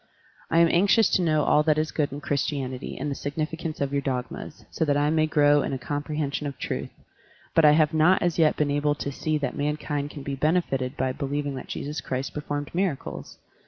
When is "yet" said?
8.39-8.57